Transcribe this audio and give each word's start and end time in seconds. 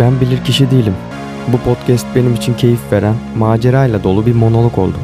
Ben 0.00 0.20
bilir 0.20 0.44
kişi 0.44 0.70
değilim. 0.70 0.94
Bu 1.48 1.58
podcast 1.58 2.06
benim 2.16 2.34
için 2.34 2.54
keyif 2.54 2.92
veren, 2.92 3.14
macerayla 3.36 4.04
dolu 4.04 4.26
bir 4.26 4.34
monolog 4.34 4.78
oldu. 4.78 4.96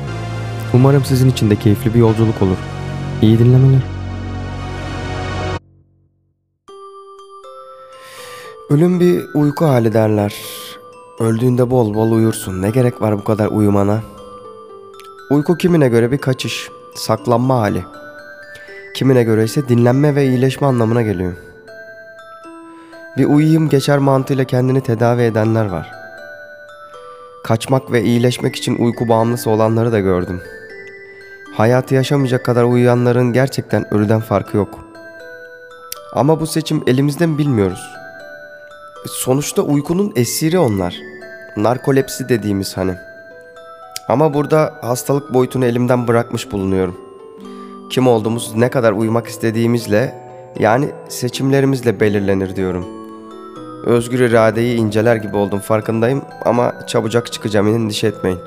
Umarım 0.75 1.04
sizin 1.04 1.31
için 1.31 1.50
de 1.50 1.57
keyifli 1.57 1.95
bir 1.95 1.99
yolculuk 1.99 2.42
olur. 2.42 2.57
İyi 3.23 3.39
dinlemeler. 3.39 3.81
Ölüm 8.71 9.01
bir 9.01 9.24
uyku 9.34 9.64
hali 9.64 9.93
derler. 9.93 10.34
Öldüğünde 11.20 11.70
bol 11.70 11.95
bol 11.95 12.11
uyursun. 12.11 12.62
Ne 12.62 12.70
gerek 12.70 13.02
var 13.02 13.18
bu 13.18 13.25
kadar 13.25 13.46
uyumana? 13.46 14.00
Uyku 15.30 15.57
kimine 15.57 15.89
göre 15.89 16.12
bir 16.12 16.18
kaçış, 16.18 16.68
saklanma 16.95 17.61
hali. 17.61 17.84
Kimine 18.95 19.23
göre 19.23 19.45
ise 19.45 19.68
dinlenme 19.68 20.14
ve 20.14 20.27
iyileşme 20.27 20.66
anlamına 20.66 21.02
geliyor. 21.02 21.47
Bir 23.19 23.25
uyuyayım 23.25 23.69
geçer 23.69 23.98
mantığıyla 23.98 24.45
kendini 24.45 24.80
tedavi 24.80 25.22
edenler 25.22 25.67
var. 25.67 25.90
Kaçmak 27.45 27.93
ve 27.93 28.03
iyileşmek 28.03 28.57
için 28.57 28.76
uyku 28.76 29.09
bağımlısı 29.09 29.50
olanları 29.50 29.93
da 29.93 30.00
gördüm. 30.00 30.40
Hayatı 31.54 31.95
yaşamayacak 31.95 32.45
kadar 32.45 32.65
uyuyanların 32.65 33.33
gerçekten 33.33 33.95
ölüden 33.95 34.21
farkı 34.21 34.57
yok. 34.57 34.79
Ama 36.12 36.41
bu 36.41 36.47
seçim 36.47 36.83
elimizde 36.87 37.27
mi 37.27 37.39
bilmiyoruz. 37.39 37.91
Sonuçta 39.07 39.62
uykunun 39.62 40.12
esiri 40.17 40.59
onlar. 40.59 40.97
Narkolepsi 41.57 42.29
dediğimiz 42.29 42.77
hani. 42.77 42.95
Ama 44.09 44.35
burada 44.35 44.75
hastalık 44.81 45.35
boyutunu 45.35 45.65
elimden 45.65 46.09
bırakmış 46.09 46.53
bulunuyorum. 46.53 46.97
Kim 47.91 48.09
olduğumuz, 48.09 48.55
ne 48.55 48.71
kadar 48.71 48.93
uyumak 48.93 49.27
istediğimizle, 49.27 50.15
yani 50.59 50.91
seçimlerimizle 51.09 52.01
belirlenir 52.01 52.57
diyorum. 52.57 52.98
Özgür 53.85 54.21
iradeyi 54.21 54.77
inceler 54.77 55.17
gibi 55.17 55.37
oldum 55.37 55.61
farkındayım 55.61 56.23
ama 56.45 56.87
çabucak 56.87 57.33
çıkacağım 57.33 57.69
endişe 57.69 58.07
etmeyin. 58.07 58.39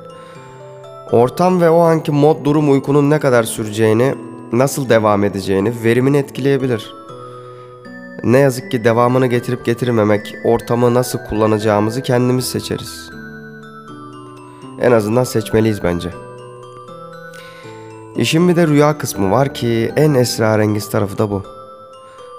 Ortam 1.12 1.62
ve 1.62 1.70
o 1.70 1.80
anki 1.80 2.12
mod 2.12 2.46
durum 2.46 2.72
uykunun 2.72 3.10
ne 3.10 3.20
kadar 3.20 3.44
süreceğini, 3.44 4.16
nasıl 4.52 4.90
devam 4.90 5.24
edeceğini, 5.24 5.74
verimini 5.84 6.18
etkileyebilir. 6.18 6.94
Ne 8.24 8.38
yazık 8.38 8.72
ki 8.72 8.84
devamını 8.84 9.28
getirip 9.28 9.66
getirmemek, 9.66 10.36
ortamı 10.44 10.94
nasıl 10.94 11.20
kullanacağımızı 11.30 12.02
kendimiz 12.02 12.46
seçeriz. 12.46 13.10
En 14.82 14.92
azından 14.92 15.24
seçmeliyiz 15.24 15.84
bence. 15.84 16.10
İşin 18.16 18.50
bir 18.50 18.56
de 18.56 18.68
rüya 18.68 18.98
kısmı 18.98 19.32
var 19.32 19.54
ki 19.54 19.92
en 19.96 20.14
esrarengiz 20.14 20.90
tarafı 20.90 21.18
da 21.18 21.30
bu. 21.30 21.61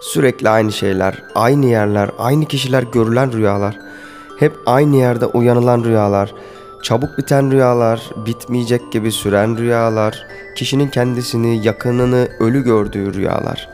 Sürekli 0.02 0.48
aynı 0.48 0.72
şeyler, 0.72 1.22
aynı 1.34 1.66
yerler, 1.66 2.10
aynı 2.18 2.46
kişiler 2.46 2.82
görülen 2.82 3.32
rüyalar. 3.32 3.78
Hep 4.38 4.52
aynı 4.66 4.96
yerde 4.96 5.26
uyanılan 5.26 5.84
rüyalar. 5.84 6.34
Çabuk 6.82 7.18
biten 7.18 7.50
rüyalar, 7.50 8.10
bitmeyecek 8.26 8.92
gibi 8.92 9.12
süren 9.12 9.58
rüyalar. 9.58 10.26
Kişinin 10.56 10.88
kendisini, 10.88 11.66
yakınını 11.66 12.28
ölü 12.40 12.64
gördüğü 12.64 13.14
rüyalar. 13.14 13.68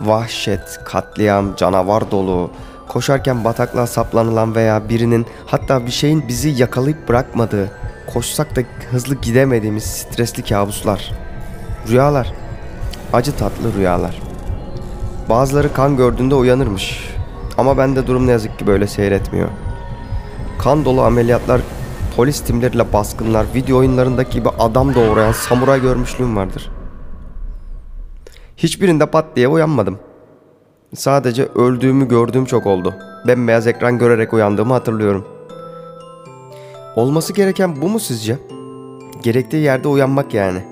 Vahşet, 0.00 0.80
katliam, 0.84 1.56
canavar 1.56 2.10
dolu. 2.10 2.50
Koşarken 2.88 3.44
bataklığa 3.44 3.86
saplanılan 3.86 4.54
veya 4.54 4.88
birinin 4.88 5.26
hatta 5.46 5.86
bir 5.86 5.92
şeyin 5.92 6.28
bizi 6.28 6.48
yakalayıp 6.48 7.08
bırakmadığı, 7.08 7.70
koşsak 8.12 8.56
da 8.56 8.60
hızlı 8.90 9.14
gidemediğimiz 9.14 9.84
stresli 9.84 10.42
kabuslar. 10.42 11.12
Rüyalar. 11.88 12.32
Acı 13.12 13.36
tatlı 13.36 13.74
rüyalar. 13.74 14.33
Bazıları 15.28 15.72
kan 15.72 15.96
gördüğünde 15.96 16.34
uyanırmış. 16.34 17.14
Ama 17.58 17.78
bende 17.78 18.06
durum 18.06 18.26
ne 18.26 18.30
yazık 18.30 18.58
ki 18.58 18.66
böyle 18.66 18.86
seyretmiyor. 18.86 19.48
Kan 20.58 20.84
dolu 20.84 21.02
ameliyatlar, 21.02 21.60
polis 22.16 22.40
timleriyle 22.40 22.92
baskınlar, 22.92 23.46
video 23.54 23.78
oyunlarındaki 23.78 24.38
gibi 24.38 24.48
adam 24.48 24.94
doğrayan 24.94 25.32
samuray 25.32 25.80
görmüşlüğüm 25.80 26.36
vardır. 26.36 26.70
Hiçbirinde 28.56 29.06
pat 29.06 29.24
diye 29.36 29.48
uyanmadım. 29.48 29.98
Sadece 30.94 31.46
öldüğümü 31.54 32.08
gördüğüm 32.08 32.44
çok 32.44 32.66
oldu. 32.66 32.94
Bembeyaz 33.26 33.66
ekran 33.66 33.98
görerek 33.98 34.32
uyandığımı 34.32 34.72
hatırlıyorum. 34.72 35.24
Olması 36.96 37.32
gereken 37.32 37.82
bu 37.82 37.88
mu 37.88 38.00
sizce? 38.00 38.38
Gerektiği 39.22 39.62
yerde 39.62 39.88
uyanmak 39.88 40.34
yani. 40.34 40.64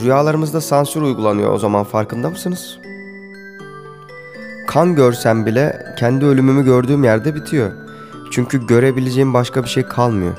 Rüyalarımızda 0.00 0.60
sansür 0.60 1.02
uygulanıyor 1.02 1.52
o 1.52 1.58
zaman 1.58 1.84
farkında 1.84 2.30
mısınız? 2.30 2.78
Kan 4.68 4.94
görsem 4.94 5.46
bile 5.46 5.94
kendi 5.98 6.24
ölümümü 6.24 6.64
gördüğüm 6.64 7.04
yerde 7.04 7.34
bitiyor. 7.34 7.70
Çünkü 8.30 8.66
görebileceğim 8.66 9.34
başka 9.34 9.62
bir 9.62 9.68
şey 9.68 9.82
kalmıyor. 9.82 10.32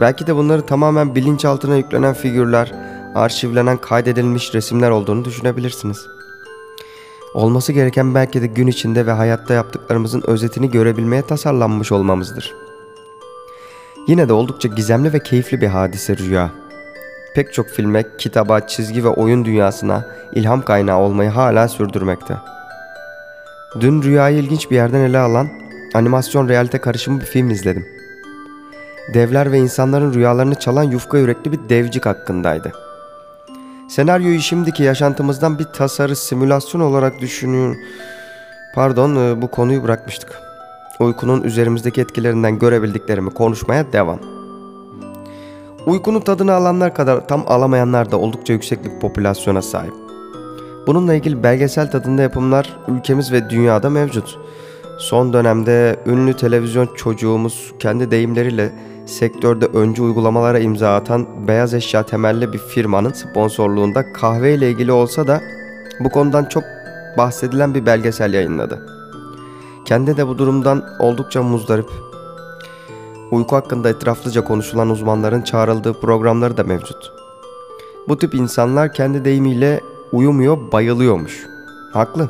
Belki 0.00 0.26
de 0.26 0.36
bunları 0.36 0.66
tamamen 0.66 1.14
bilinçaltına 1.14 1.76
yüklenen 1.76 2.14
figürler, 2.14 2.74
arşivlenen 3.14 3.76
kaydedilmiş 3.76 4.54
resimler 4.54 4.90
olduğunu 4.90 5.24
düşünebilirsiniz. 5.24 6.06
Olması 7.34 7.72
gereken 7.72 8.14
belki 8.14 8.42
de 8.42 8.46
gün 8.46 8.66
içinde 8.66 9.06
ve 9.06 9.12
hayatta 9.12 9.54
yaptıklarımızın 9.54 10.22
özetini 10.26 10.70
görebilmeye 10.70 11.22
tasarlanmış 11.22 11.92
olmamızdır. 11.92 12.54
Yine 14.08 14.28
de 14.28 14.32
oldukça 14.32 14.68
gizemli 14.68 15.12
ve 15.12 15.18
keyifli 15.22 15.60
bir 15.60 15.68
hadise 15.68 16.16
rüya. 16.16 16.50
Pek 17.34 17.52
çok 17.52 17.66
filme, 17.66 18.04
kitaba, 18.18 18.60
çizgi 18.60 19.04
ve 19.04 19.08
oyun 19.08 19.44
dünyasına 19.44 20.06
ilham 20.32 20.62
kaynağı 20.62 20.98
olmayı 20.98 21.30
hala 21.30 21.68
sürdürmekte. 21.68 22.36
Dün 23.80 24.02
rüyayı 24.02 24.38
ilginç 24.38 24.70
bir 24.70 24.76
yerden 24.76 25.00
ele 25.00 25.18
alan 25.18 25.48
animasyon 25.94 26.48
realite 26.48 26.78
karışımı 26.78 27.20
bir 27.20 27.24
film 27.24 27.50
izledim. 27.50 27.86
Devler 29.14 29.52
ve 29.52 29.58
insanların 29.58 30.14
rüyalarını 30.14 30.54
çalan 30.54 30.82
yufka 30.82 31.18
yürekli 31.18 31.52
bir 31.52 31.68
devcik 31.68 32.06
hakkındaydı. 32.06 32.72
Senaryoyu 33.88 34.40
şimdiki 34.40 34.82
yaşantımızdan 34.82 35.58
bir 35.58 35.64
tasarı 35.64 36.16
simülasyon 36.16 36.80
olarak 36.80 37.20
düşünüyor. 37.20 37.76
Pardon 38.74 39.16
e, 39.16 39.42
bu 39.42 39.50
konuyu 39.50 39.82
bırakmıştık. 39.82 40.40
Uykunun 41.00 41.42
üzerimizdeki 41.42 42.00
etkilerinden 42.00 42.58
görebildiklerimi 42.58 43.30
konuşmaya 43.30 43.92
devam. 43.92 44.18
Uykunun 45.86 46.20
tadını 46.20 46.52
alanlar 46.52 46.94
kadar 46.94 47.28
tam 47.28 47.44
alamayanlar 47.46 48.10
da 48.10 48.18
oldukça 48.18 48.52
yüksek 48.52 48.84
bir 48.84 49.00
popülasyona 49.00 49.62
sahip. 49.62 50.05
Bununla 50.86 51.14
ilgili 51.14 51.42
belgesel 51.42 51.90
tadında 51.90 52.22
yapımlar 52.22 52.76
ülkemiz 52.88 53.32
ve 53.32 53.50
dünyada 53.50 53.90
mevcut. 53.90 54.38
Son 54.98 55.32
dönemde 55.32 55.96
ünlü 56.06 56.34
televizyon 56.34 56.88
çocuğumuz 56.94 57.72
kendi 57.78 58.10
deyimleriyle 58.10 58.72
sektörde 59.06 59.66
öncü 59.66 60.02
uygulamalara 60.02 60.58
imza 60.58 60.96
atan 60.96 61.48
beyaz 61.48 61.74
eşya 61.74 62.02
temelli 62.02 62.52
bir 62.52 62.58
firmanın 62.58 63.12
sponsorluğunda 63.12 64.12
kahve 64.12 64.54
ile 64.54 64.70
ilgili 64.70 64.92
olsa 64.92 65.26
da 65.26 65.40
bu 66.00 66.10
konudan 66.10 66.44
çok 66.44 66.64
bahsedilen 67.18 67.74
bir 67.74 67.86
belgesel 67.86 68.34
yayınladı. 68.34 68.86
Kendi 69.84 70.16
de 70.16 70.26
bu 70.26 70.38
durumdan 70.38 70.84
oldukça 70.98 71.42
muzdarip. 71.42 71.90
Uyku 73.30 73.56
hakkında 73.56 73.88
etraflıca 73.88 74.44
konuşulan 74.44 74.90
uzmanların 74.90 75.42
çağrıldığı 75.42 76.00
programları 76.00 76.56
da 76.56 76.64
mevcut. 76.64 77.12
Bu 78.08 78.18
tip 78.18 78.34
insanlar 78.34 78.92
kendi 78.92 79.24
deyimiyle 79.24 79.80
uyumuyor, 80.12 80.72
bayılıyormuş. 80.72 81.46
Haklı. 81.92 82.28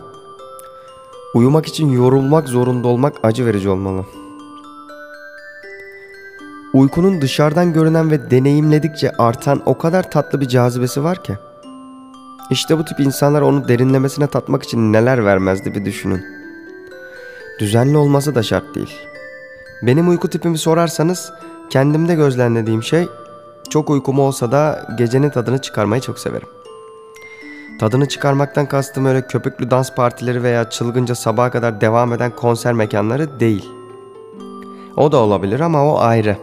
Uyumak 1.34 1.66
için 1.66 1.92
yorulmak 1.92 2.48
zorunda 2.48 2.88
olmak 2.88 3.14
acı 3.22 3.46
verici 3.46 3.68
olmalı. 3.68 4.04
Uykunun 6.74 7.20
dışarıdan 7.20 7.72
görünen 7.72 8.10
ve 8.10 8.30
deneyimledikçe 8.30 9.12
artan 9.18 9.62
o 9.66 9.78
kadar 9.78 10.10
tatlı 10.10 10.40
bir 10.40 10.48
cazibesi 10.48 11.04
var 11.04 11.24
ki. 11.24 11.38
İşte 12.50 12.78
bu 12.78 12.84
tip 12.84 13.00
insanlar 13.00 13.42
onu 13.42 13.68
derinlemesine 13.68 14.26
tatmak 14.26 14.62
için 14.62 14.92
neler 14.92 15.24
vermezdi 15.24 15.74
bir 15.74 15.84
düşünün. 15.84 16.24
Düzenli 17.60 17.96
olması 17.96 18.34
da 18.34 18.42
şart 18.42 18.74
değil. 18.74 18.94
Benim 19.82 20.08
uyku 20.08 20.28
tipimi 20.28 20.58
sorarsanız 20.58 21.32
kendimde 21.70 22.14
gözlemlediğim 22.14 22.82
şey 22.82 23.08
çok 23.70 23.90
uykum 23.90 24.18
olsa 24.18 24.52
da 24.52 24.88
gecenin 24.98 25.30
tadını 25.30 25.62
çıkarmayı 25.62 26.02
çok 26.02 26.18
severim. 26.18 26.48
Tadını 27.78 28.08
çıkarmaktan 28.08 28.66
kastım 28.66 29.06
öyle 29.06 29.26
köpüklü 29.26 29.70
dans 29.70 29.94
partileri 29.94 30.42
veya 30.42 30.70
çılgınca 30.70 31.14
sabaha 31.14 31.50
kadar 31.50 31.80
devam 31.80 32.12
eden 32.12 32.30
konser 32.36 32.72
mekanları 32.72 33.40
değil. 33.40 33.68
O 34.96 35.12
da 35.12 35.16
olabilir 35.16 35.60
ama 35.60 35.84
o 35.84 35.98
ayrı. 35.98 36.36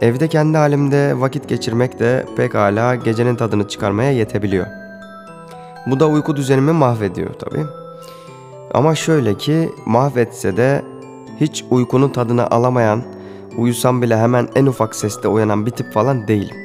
Evde 0.00 0.28
kendi 0.28 0.58
halimde 0.58 1.20
vakit 1.20 1.48
geçirmek 1.48 1.98
de 1.98 2.26
pekala 2.36 2.94
gecenin 2.94 3.36
tadını 3.36 3.68
çıkarmaya 3.68 4.12
yetebiliyor. 4.12 4.66
Bu 5.86 6.00
da 6.00 6.08
uyku 6.08 6.36
düzenimi 6.36 6.72
mahvediyor 6.72 7.34
tabii. 7.34 7.64
Ama 8.74 8.94
şöyle 8.94 9.34
ki 9.34 9.72
mahvetse 9.86 10.56
de 10.56 10.82
hiç 11.40 11.64
uykunun 11.70 12.08
tadını 12.08 12.50
alamayan, 12.50 13.02
uyusam 13.58 14.02
bile 14.02 14.18
hemen 14.18 14.48
en 14.54 14.66
ufak 14.66 14.94
seste 14.94 15.28
uyanan 15.28 15.66
bir 15.66 15.70
tip 15.70 15.92
falan 15.92 16.28
değilim. 16.28 16.56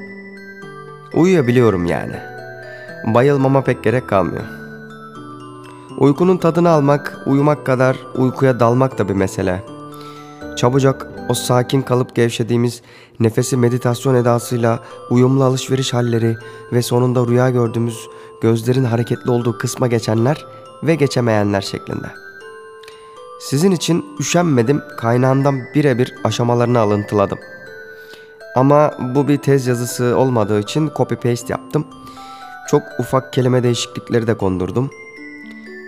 Uyuyabiliyorum 1.13 1.85
yani. 1.85 2.15
Bayılmama 3.05 3.61
pek 3.61 3.83
gerek 3.83 4.09
kalmıyor. 4.09 4.43
Uykunun 5.97 6.37
tadını 6.37 6.69
almak, 6.69 7.17
uyumak 7.25 7.65
kadar 7.65 7.97
uykuya 8.15 8.59
dalmak 8.59 8.97
da 8.97 9.09
bir 9.09 9.13
mesele. 9.13 9.63
Çabucak 10.57 11.07
o 11.29 11.33
sakin 11.33 11.81
kalıp 11.81 12.15
gevşediğimiz 12.15 12.81
nefesi 13.19 13.57
meditasyon 13.57 14.15
edasıyla 14.15 14.79
uyumlu 15.09 15.43
alışveriş 15.43 15.93
halleri 15.93 16.37
ve 16.73 16.81
sonunda 16.81 17.27
rüya 17.27 17.49
gördüğümüz 17.49 18.07
gözlerin 18.41 18.83
hareketli 18.83 19.31
olduğu 19.31 19.57
kısma 19.57 19.87
geçenler 19.87 20.45
ve 20.83 20.95
geçemeyenler 20.95 21.61
şeklinde. 21.61 22.07
Sizin 23.39 23.71
için 23.71 24.05
üşenmedim 24.19 24.81
kaynağından 24.97 25.61
birebir 25.75 26.15
aşamalarını 26.23 26.79
alıntıladım. 26.79 27.39
Ama 28.55 28.91
bu 29.15 29.27
bir 29.27 29.37
tez 29.37 29.67
yazısı 29.67 30.17
olmadığı 30.17 30.59
için 30.59 30.91
copy 30.97 31.15
paste 31.15 31.53
yaptım. 31.53 31.85
Çok 32.71 32.83
ufak 32.99 33.33
kelime 33.33 33.63
değişiklikleri 33.63 34.27
de 34.27 34.33
kondurdum. 34.33 34.89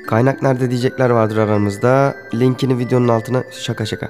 Kaynak 0.07 0.41
nerede 0.41 0.69
diyecekler 0.69 1.09
vardır 1.09 1.37
aramızda. 1.37 2.15
Linkini 2.33 2.77
videonun 2.77 3.07
altına 3.07 3.43
şaka 3.51 3.85
şaka. 3.85 4.09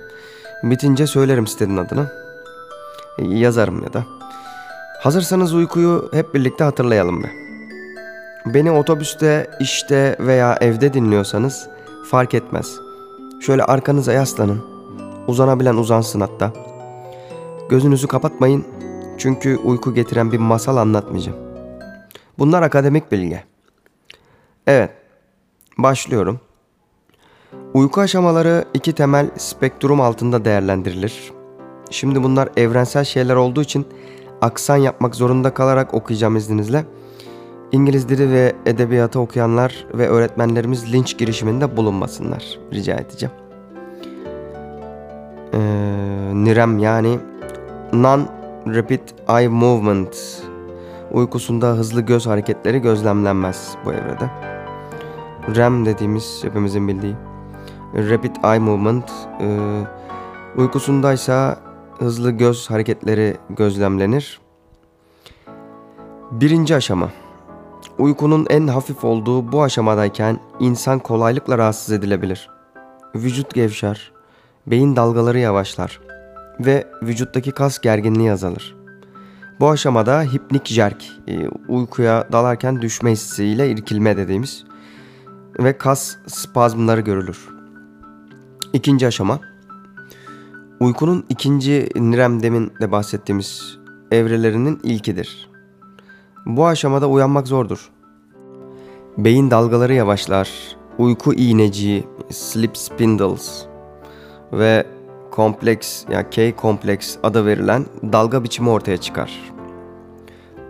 Bitince 0.63 1.07
söylerim 1.07 1.47
sitenin 1.47 1.77
adını. 1.77 2.11
Yazarım 3.19 3.83
ya 3.83 3.93
da. 3.93 4.03
Hazırsanız 4.99 5.53
uykuyu 5.53 6.09
hep 6.13 6.33
birlikte 6.33 6.63
hatırlayalım 6.63 7.23
be. 7.23 7.27
Beni 8.45 8.71
otobüste, 8.71 9.49
işte 9.59 10.15
veya 10.19 10.57
evde 10.61 10.93
dinliyorsanız 10.93 11.67
fark 12.11 12.33
etmez. 12.33 12.79
Şöyle 13.41 13.63
arkanıza 13.63 14.13
yaslanın. 14.13 14.61
Uzanabilen 15.27 15.75
uzansın 15.75 16.21
hatta. 16.21 16.53
Gözünüzü 17.69 18.07
kapatmayın. 18.07 18.65
Çünkü 19.17 19.57
uyku 19.57 19.93
getiren 19.93 20.31
bir 20.31 20.37
masal 20.37 20.77
anlatmayacağım. 20.77 21.52
Bunlar 22.39 22.61
akademik 22.61 23.11
bilgi. 23.11 23.43
Evet. 24.67 24.91
Başlıyorum. 25.77 26.39
Uyku 27.73 28.01
aşamaları 28.01 28.65
iki 28.73 28.93
temel 28.93 29.29
spektrum 29.37 30.01
altında 30.01 30.45
değerlendirilir. 30.45 31.31
Şimdi 31.89 32.23
bunlar 32.23 32.49
evrensel 32.57 33.03
şeyler 33.03 33.35
olduğu 33.35 33.61
için 33.61 33.85
aksan 34.41 34.77
yapmak 34.77 35.15
zorunda 35.15 35.53
kalarak 35.53 35.93
okuyacağım 35.93 36.35
izninizle. 36.35 36.85
İngiliz 37.71 38.09
dili 38.09 38.31
ve 38.31 38.55
edebiyatı 38.65 39.19
okuyanlar 39.19 39.85
ve 39.93 40.09
öğretmenlerimiz 40.09 40.93
linç 40.93 41.17
girişiminde 41.17 41.77
bulunmasınlar. 41.77 42.59
Rica 42.73 42.95
edeceğim. 42.95 43.35
Ee, 45.53 45.59
NREM 46.33 46.79
yani 46.79 47.19
Non-Rapid 47.93 49.37
Eye 49.39 49.47
Movement 49.47 50.42
uykusunda 51.13 51.67
hızlı 51.67 52.01
göz 52.01 52.27
hareketleri 52.27 52.79
gözlemlenmez 52.79 53.75
bu 53.85 53.93
evrede. 53.93 54.29
REM 55.55 55.85
dediğimiz 55.85 56.39
hepimizin 56.43 56.87
bildiği 56.87 57.15
Rapid 57.95 58.35
Eye 58.43 58.59
Movement 58.59 59.11
e, 59.41 59.47
uykusundaysa 60.57 61.57
hızlı 61.99 62.31
göz 62.31 62.69
hareketleri 62.69 63.37
gözlemlenir. 63.49 64.39
Birinci 66.31 66.75
aşama 66.75 67.09
Uykunun 67.97 68.47
en 68.49 68.67
hafif 68.67 69.03
olduğu 69.03 69.51
bu 69.51 69.63
aşamadayken 69.63 70.39
insan 70.59 70.99
kolaylıkla 70.99 71.57
rahatsız 71.57 71.91
edilebilir. 71.93 72.49
Vücut 73.15 73.53
gevşer, 73.53 74.11
beyin 74.67 74.95
dalgaları 74.95 75.39
yavaşlar 75.39 75.99
ve 76.59 76.87
vücuttaki 77.03 77.51
kas 77.51 77.79
gerginliği 77.79 78.31
azalır. 78.31 78.82
Bu 79.59 79.69
aşamada 79.69 80.23
hipnik 80.23 80.67
jerk, 80.67 81.05
e, 81.27 81.47
uykuya 81.67 82.27
dalarken 82.31 82.81
düşme 82.81 83.11
hissiyle 83.11 83.71
irkilme 83.71 84.17
dediğimiz 84.17 84.63
ve 85.59 85.77
kas 85.77 86.15
spazmları 86.27 87.01
görülür. 87.01 87.49
İkinci 88.73 89.07
aşama, 89.07 89.39
uykunun 90.79 91.25
ikinci 91.29 91.89
nirem 91.95 92.43
demin 92.43 92.71
de 92.81 92.91
bahsettiğimiz 92.91 93.77
evrelerinin 94.11 94.79
ilkidir. 94.83 95.49
Bu 96.45 96.67
aşamada 96.67 97.07
uyanmak 97.07 97.47
zordur. 97.47 97.89
Beyin 99.17 99.51
dalgaları 99.51 99.93
yavaşlar, 99.93 100.49
uyku 100.97 101.33
iğneciği, 101.33 102.07
sleep 102.29 102.77
spindles 102.77 103.65
ve 104.53 104.85
kompleks 105.33 106.03
ya 106.09 106.13
yani 106.13 106.29
K 106.31 106.55
kompleks 106.55 107.15
adı 107.23 107.45
verilen 107.45 107.85
dalga 108.03 108.43
biçimi 108.43 108.69
ortaya 108.69 108.97
çıkar. 108.97 109.39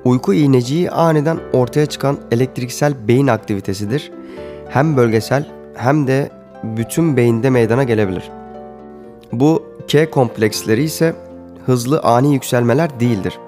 Uyku 0.03 0.33
iğneciği 0.33 0.91
aniden 0.91 1.39
ortaya 1.53 1.85
çıkan 1.85 2.17
elektriksel 2.31 3.07
beyin 3.07 3.27
aktivitesidir. 3.27 4.11
Hem 4.69 4.97
bölgesel 4.97 5.47
hem 5.75 6.07
de 6.07 6.31
bütün 6.63 7.17
beyinde 7.17 7.49
meydana 7.49 7.83
gelebilir. 7.83 8.31
Bu 9.31 9.63
K 9.87 10.09
kompleksleri 10.09 10.83
ise 10.83 11.15
hızlı 11.65 11.99
ani 11.99 12.33
yükselmeler 12.33 12.99
değildir. 12.99 13.39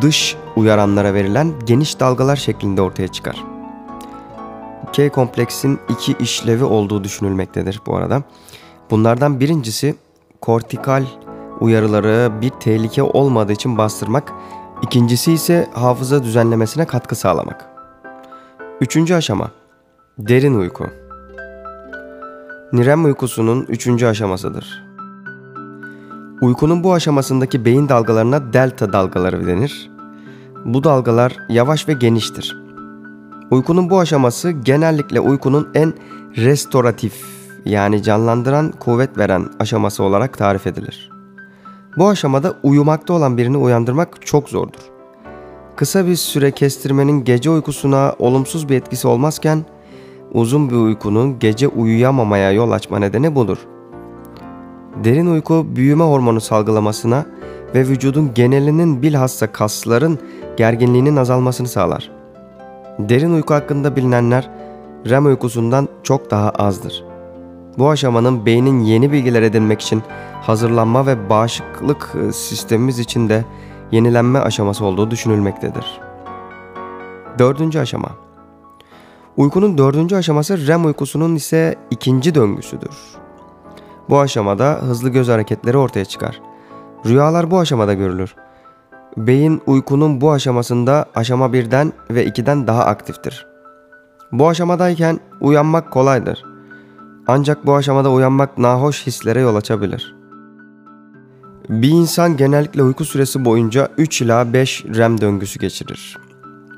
Dış 0.00 0.36
uyaranlara 0.56 1.14
verilen 1.14 1.52
geniş 1.64 2.00
dalgalar 2.00 2.36
şeklinde 2.36 2.82
ortaya 2.82 3.08
çıkar. 3.08 3.44
K 4.92 5.08
kompleksin 5.08 5.78
iki 5.88 6.12
işlevi 6.12 6.64
olduğu 6.64 7.04
düşünülmektedir 7.04 7.80
bu 7.86 7.96
arada. 7.96 8.22
Bunlardan 8.90 9.40
birincisi 9.40 9.94
kortikal 10.40 11.04
uyarıları 11.60 12.32
bir 12.40 12.50
tehlike 12.50 13.02
olmadığı 13.02 13.52
için 13.52 13.78
bastırmak, 13.78 14.32
ikincisi 14.82 15.32
ise 15.32 15.68
hafıza 15.74 16.24
düzenlemesine 16.24 16.84
katkı 16.86 17.16
sağlamak. 17.16 17.66
Üçüncü 18.80 19.14
aşama 19.14 19.50
derin 20.18 20.54
uyku. 20.54 20.86
Nirem 22.72 23.04
uykusunun 23.04 23.66
üçüncü 23.68 24.06
aşamasıdır. 24.06 24.84
Uykunun 26.42 26.84
bu 26.84 26.92
aşamasındaki 26.92 27.64
beyin 27.64 27.88
dalgalarına 27.88 28.52
delta 28.52 28.92
dalgaları 28.92 29.46
denir. 29.46 29.90
Bu 30.64 30.84
dalgalar 30.84 31.36
yavaş 31.48 31.88
ve 31.88 31.92
geniştir. 31.92 32.56
Uykunun 33.50 33.90
bu 33.90 34.00
aşaması 34.00 34.50
genellikle 34.50 35.20
uykunun 35.20 35.68
en 35.74 35.94
restoratif 36.36 37.39
yani 37.64 38.02
canlandıran, 38.02 38.72
kuvvet 38.80 39.18
veren 39.18 39.48
aşaması 39.58 40.02
olarak 40.02 40.38
tarif 40.38 40.66
edilir. 40.66 41.10
Bu 41.98 42.08
aşamada 42.08 42.54
uyumakta 42.62 43.12
olan 43.12 43.36
birini 43.36 43.56
uyandırmak 43.56 44.26
çok 44.26 44.48
zordur. 44.48 44.80
Kısa 45.76 46.06
bir 46.06 46.16
süre 46.16 46.50
kestirmenin 46.50 47.24
gece 47.24 47.50
uykusuna 47.50 48.14
olumsuz 48.18 48.68
bir 48.68 48.76
etkisi 48.76 49.08
olmazken 49.08 49.64
uzun 50.32 50.70
bir 50.70 50.76
uykunun 50.76 51.38
gece 51.38 51.68
uyuyamamaya 51.68 52.52
yol 52.52 52.70
açma 52.70 52.98
nedeni 52.98 53.34
budur. 53.34 53.58
Derin 55.04 55.26
uyku 55.26 55.66
büyüme 55.76 56.04
hormonu 56.04 56.40
salgılamasına 56.40 57.26
ve 57.74 57.88
vücudun 57.88 58.34
genelinin 58.34 59.02
bilhassa 59.02 59.52
kasların 59.52 60.18
gerginliğinin 60.56 61.16
azalmasını 61.16 61.68
sağlar. 61.68 62.10
Derin 62.98 63.32
uyku 63.32 63.54
hakkında 63.54 63.96
bilinenler 63.96 64.50
REM 65.06 65.26
uykusundan 65.26 65.88
çok 66.02 66.30
daha 66.30 66.50
azdır. 66.50 67.09
Bu 67.78 67.90
aşamanın 67.90 68.46
beynin 68.46 68.80
yeni 68.80 69.12
bilgiler 69.12 69.42
edinmek 69.42 69.80
için 69.80 70.02
hazırlanma 70.42 71.06
ve 71.06 71.30
bağışıklık 71.30 72.14
e, 72.28 72.32
sistemimiz 72.32 72.98
için 72.98 73.28
de 73.28 73.44
yenilenme 73.90 74.38
aşaması 74.38 74.84
olduğu 74.84 75.10
düşünülmektedir. 75.10 76.00
Dördüncü 77.38 77.78
aşama 77.78 78.08
Uykunun 79.36 79.78
dördüncü 79.78 80.16
aşaması 80.16 80.66
REM 80.66 80.84
uykusunun 80.84 81.34
ise 81.34 81.76
ikinci 81.90 82.34
döngüsüdür. 82.34 82.96
Bu 84.08 84.20
aşamada 84.20 84.78
hızlı 84.82 85.08
göz 85.08 85.28
hareketleri 85.28 85.76
ortaya 85.76 86.04
çıkar. 86.04 86.40
Rüyalar 87.06 87.50
bu 87.50 87.58
aşamada 87.58 87.94
görülür. 87.94 88.34
Beyin 89.16 89.62
uykunun 89.66 90.20
bu 90.20 90.32
aşamasında 90.32 91.06
aşama 91.14 91.52
birden 91.52 91.92
ve 92.10 92.26
2'den 92.26 92.66
daha 92.66 92.84
aktiftir. 92.84 93.46
Bu 94.32 94.48
aşamadayken 94.48 95.20
uyanmak 95.40 95.90
kolaydır. 95.90 96.49
Ancak 97.26 97.66
bu 97.66 97.74
aşamada 97.74 98.10
uyanmak 98.10 98.58
nahoş 98.58 99.06
hislere 99.06 99.40
yol 99.40 99.56
açabilir. 99.56 100.14
Bir 101.68 101.88
insan 101.88 102.36
genellikle 102.36 102.82
uyku 102.82 103.04
süresi 103.04 103.44
boyunca 103.44 103.88
3 103.98 104.22
ila 104.22 104.52
5 104.52 104.84
REM 104.96 105.20
döngüsü 105.20 105.58
geçirir. 105.58 106.18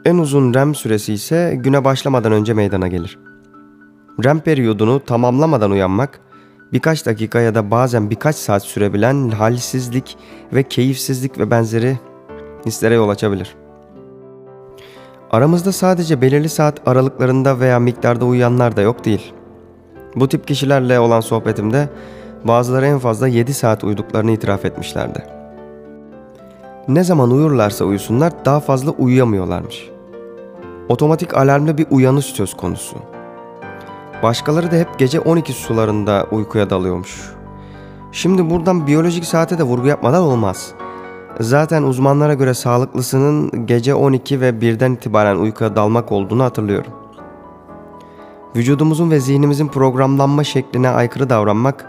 En 0.05 0.19
uzun 0.19 0.55
REM 0.55 0.75
süresi 0.75 1.13
ise 1.13 1.59
güne 1.59 1.85
başlamadan 1.85 2.33
önce 2.33 2.55
meydana 2.55 2.89
gelir. 2.89 3.19
REM 4.25 4.41
periyodunu 4.41 5.05
tamamlamadan 5.05 5.71
uyanmak, 5.71 6.21
birkaç 6.73 7.07
dakika 7.07 7.41
ya 7.41 7.55
da 7.55 7.71
bazen 7.71 8.11
birkaç 8.11 8.37
saat 8.37 8.63
sürebilen 8.63 9.31
halsizlik 9.31 10.17
ve 10.53 10.63
keyifsizlik 10.63 11.39
ve 11.39 11.51
benzeri 11.51 11.99
hislere 12.67 12.95
yol 12.95 13.09
açabilir. 13.09 13.55
Aramızda 15.31 15.73
sadece 15.73 16.21
belirli 16.21 16.49
saat 16.49 16.89
aralıklarında 16.89 17.61
veya 17.61 17.79
miktarda 17.79 18.25
uyuyanlar 18.25 18.77
da 18.77 18.81
yok 18.81 19.05
değil. 19.05 19.35
Bu 20.17 20.29
tip 20.29 20.49
kişilerle 20.49 21.01
olan 21.01 21.21
sohbetimde 21.21 21.89
bazıları 22.45 22.87
en 22.87 22.99
fazla 22.99 23.29
7 23.29 23.55
saat 23.55 23.85
uyuduklarını 23.85 24.31
itiraf 24.31 24.65
etmişlerdi. 24.65 25.25
Ne 26.89 27.05
zaman 27.05 27.31
uyurlarsa 27.31 27.85
uyusunlar 27.85 28.33
daha 28.45 28.61
fazla 28.61 28.91
uyuyamıyorlarmış. 28.91 29.91
Otomatik 30.89 31.37
alarmlı 31.37 31.79
bir 31.79 31.87
uyanış 31.91 32.27
söz 32.27 32.55
konusu. 32.55 32.97
Başkaları 34.23 34.71
da 34.71 34.77
hep 34.77 34.99
gece 34.99 35.21
12 35.21 35.53
sularında 35.53 36.27
uykuya 36.31 36.71
dalıyormuş. 36.71 37.33
Şimdi 38.13 38.51
buradan 38.51 38.87
biyolojik 38.87 39.25
saate 39.25 39.59
de 39.59 39.63
vurgu 39.63 39.87
yapmadan 39.87 40.23
olmaz. 40.23 40.73
Zaten 41.41 41.83
uzmanlara 41.83 42.35
göre 42.35 42.55
sağlıklısının 42.55 43.67
gece 43.67 43.95
12 43.95 44.41
ve 44.41 44.51
1'den 44.51 44.93
itibaren 44.93 45.37
uykuya 45.37 45.77
dalmak 45.77 46.13
olduğunu 46.13 46.45
hatırlıyorum. 46.45 47.02
Vücudumuzun 48.57 49.11
ve 49.11 49.21
zihnimizin 49.21 49.69
programlanma 49.69 50.45
şekline 50.45 50.89
aykırı 50.89 51.31
davranmak, 51.31 51.87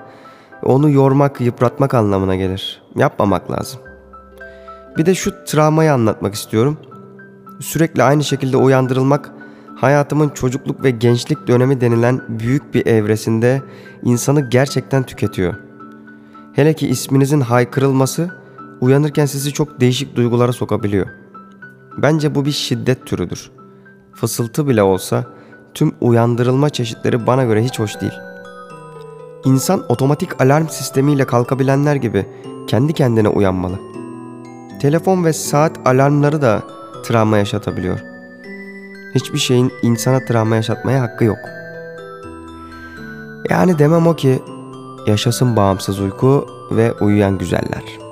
onu 0.63 0.89
yormak, 0.89 1.41
yıpratmak 1.41 1.93
anlamına 1.93 2.36
gelir. 2.36 2.82
Yapmamak 2.96 3.51
lazım. 3.51 3.79
Bir 4.98 5.05
de 5.05 5.15
şu 5.15 5.46
travmayı 5.46 5.93
anlatmak 5.93 6.34
istiyorum. 6.34 6.77
Sürekli 7.60 8.03
aynı 8.03 8.24
şekilde 8.24 8.58
uyandırılmak, 8.58 9.32
hayatımın 9.75 10.29
çocukluk 10.29 10.84
ve 10.84 10.91
gençlik 10.91 11.48
dönemi 11.48 11.82
denilen 11.82 12.22
büyük 12.29 12.74
bir 12.74 12.86
evresinde 12.86 13.62
insanı 14.03 14.50
gerçekten 14.50 15.03
tüketiyor. 15.03 15.53
Hele 16.53 16.74
ki 16.74 16.88
isminizin 16.88 17.41
haykırılması 17.41 18.29
uyanırken 18.82 19.25
sizi 19.25 19.53
çok 19.53 19.82
değişik 19.82 20.15
duygulara 20.15 20.53
sokabiliyor. 20.53 21.08
Bence 21.98 22.36
bu 22.36 22.46
bir 22.46 22.51
şiddet 22.51 23.05
türüdür. 23.05 23.51
Fısıltı 24.13 24.67
bile 24.67 24.84
olsa 24.84 25.25
tüm 25.74 25.96
uyandırılma 26.01 26.70
çeşitleri 26.70 27.27
bana 27.27 27.44
göre 27.44 27.63
hiç 27.63 27.80
hoş 27.80 28.01
değil. 28.01 28.13
İnsan 29.46 29.84
otomatik 29.89 30.42
alarm 30.42 30.68
sistemiyle 30.68 31.25
kalkabilenler 31.25 31.96
gibi 31.96 32.25
kendi 32.68 32.94
kendine 32.94 33.30
uyanmalı. 33.30 33.80
Telefon 34.82 35.25
ve 35.25 35.34
saat 35.34 35.88
alarmları 35.88 36.42
da 36.42 36.63
travma 37.03 37.38
yaşatabiliyor. 37.38 38.00
Hiçbir 39.15 39.38
şeyin 39.38 39.72
insana 39.82 40.25
travma 40.25 40.56
yaşatmaya 40.56 41.01
hakkı 41.01 41.24
yok. 41.24 41.38
Yani 43.50 43.80
demem 43.80 44.08
o 44.08 44.15
ki 44.15 44.42
yaşasın 45.08 45.56
bağımsız 45.56 46.00
uyku 46.00 46.48
ve 46.72 46.94
uyuyan 46.94 47.38
güzeller. 47.38 48.03